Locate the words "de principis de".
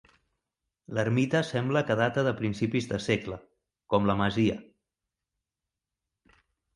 2.27-2.99